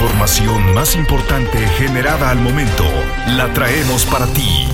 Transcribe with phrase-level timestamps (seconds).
[0.00, 2.84] información más importante generada al momento
[3.36, 4.66] la traemos para ti.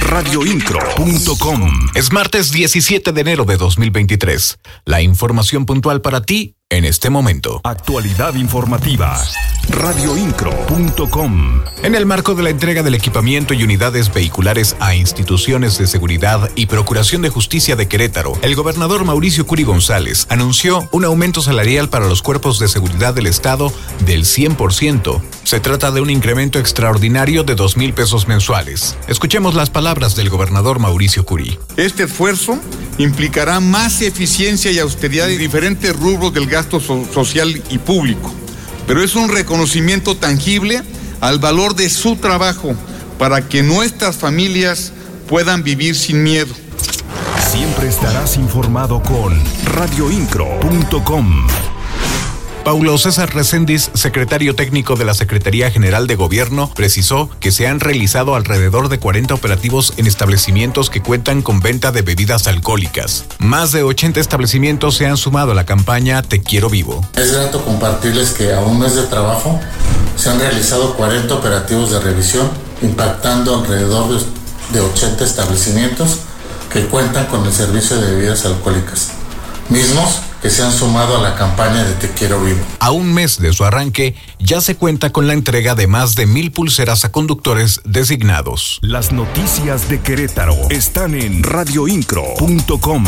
[0.00, 4.58] Radioincro.com Es martes 17 de enero de 2023.
[4.84, 7.60] La información puntual para ti en este momento.
[7.62, 9.22] Actualidad informativa.
[9.68, 15.86] Radioincro.com En el marco de la entrega del equipamiento y unidades vehiculares a instituciones de
[15.86, 21.40] seguridad y procuración de justicia de Querétaro, el gobernador Mauricio Curi González anunció un aumento
[21.40, 23.72] salarial para los cuerpos de seguridad del Estado
[24.04, 25.22] del 100%.
[25.44, 28.96] Se trata de un incremento extraordinario de 2 mil pesos mensuales.
[29.06, 31.58] Escuchemos las palabras del gobernador Mauricio Curi.
[31.76, 32.58] Este esfuerzo
[32.98, 38.32] implicará más eficiencia y austeridad en diferentes rubros del gasto so- social y público,
[38.86, 40.82] pero es un reconocimiento tangible
[41.20, 42.74] al valor de su trabajo
[43.18, 44.92] para que nuestras familias
[45.28, 46.54] puedan vivir sin miedo.
[47.52, 49.38] Siempre estarás informado con
[49.74, 51.46] radioincro.com.
[52.66, 57.78] Paulo César Recendis, secretario técnico de la Secretaría General de Gobierno, precisó que se han
[57.78, 63.24] realizado alrededor de 40 operativos en establecimientos que cuentan con venta de bebidas alcohólicas.
[63.38, 67.06] Más de 80 establecimientos se han sumado a la campaña Te Quiero Vivo.
[67.14, 69.60] Es grato compartirles que a un mes de trabajo
[70.16, 72.50] se han realizado 40 operativos de revisión,
[72.82, 74.24] impactando alrededor de,
[74.72, 76.18] de 80 establecimientos
[76.72, 79.12] que cuentan con el servicio de bebidas alcohólicas,
[79.68, 82.60] mismos que se han sumado a la campaña de Te Quiero Vivo.
[82.80, 86.26] A un mes de su arranque, ya se cuenta con la entrega de más de
[86.26, 88.78] mil pulseras a conductores designados.
[88.82, 93.04] Las noticias de Querétaro están en radioincro.com.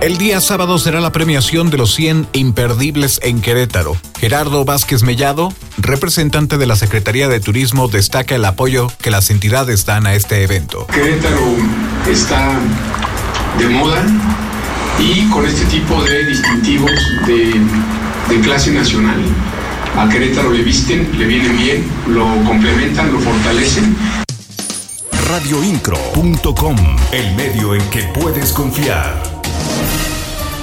[0.00, 3.96] El día sábado será la premiación de los 100 imperdibles en Querétaro.
[4.18, 9.86] Gerardo Vázquez Mellado, representante de la Secretaría de Turismo, destaca el apoyo que las entidades
[9.86, 10.86] dan a este evento.
[10.88, 11.56] Querétaro
[12.06, 12.58] está
[13.58, 14.04] de moda
[14.98, 16.90] y con este tipo de distintivos
[17.26, 17.60] de,
[18.28, 19.20] de clase nacional.
[19.96, 23.96] A Querétaro le visten, le vienen bien, lo complementan, lo fortalecen
[25.28, 26.76] radioincro.com,
[27.10, 29.35] el medio en que puedes confiar.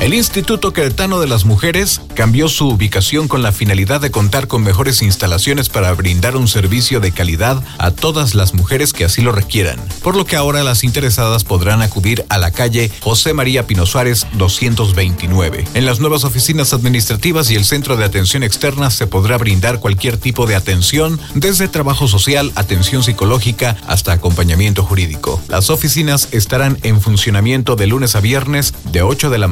[0.03, 4.61] El Instituto Queretano de las Mujeres cambió su ubicación con la finalidad de contar con
[4.61, 9.31] mejores instalaciones para brindar un servicio de calidad a todas las mujeres que así lo
[9.31, 13.85] requieran, por lo que ahora las interesadas podrán acudir a la calle José María Pino
[13.85, 15.63] Suárez 229.
[15.73, 20.17] En las nuevas oficinas administrativas y el centro de atención externa se podrá brindar cualquier
[20.17, 25.41] tipo de atención, desde trabajo social, atención psicológica hasta acompañamiento jurídico.
[25.47, 29.47] Las oficinas estarán en funcionamiento de lunes a viernes de 8 de la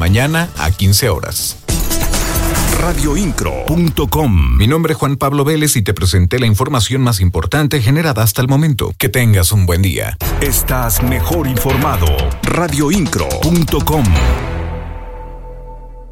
[0.58, 1.56] a 15 horas.
[2.80, 4.56] radioincro.com.
[4.56, 8.42] Mi nombre es Juan Pablo Vélez y te presenté la información más importante generada hasta
[8.42, 8.92] el momento.
[8.98, 10.16] Que tengas un buen día.
[10.40, 12.06] Estás mejor informado.
[12.42, 14.04] radioincro.com.